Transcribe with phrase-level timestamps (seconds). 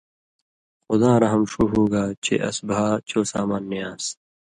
[0.85, 4.05] خُداں رحم ݜُو ہُوگا چے اس بھا چو سامان نی آن٘س